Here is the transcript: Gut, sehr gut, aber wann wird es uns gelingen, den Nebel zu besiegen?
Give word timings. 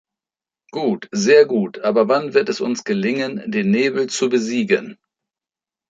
Gut, 0.71 1.07
sehr 1.11 1.45
gut, 1.45 1.77
aber 1.81 2.07
wann 2.07 2.33
wird 2.33 2.49
es 2.49 2.59
uns 2.59 2.83
gelingen, 2.85 3.43
den 3.51 3.69
Nebel 3.69 4.09
zu 4.09 4.29
besiegen? 4.31 4.97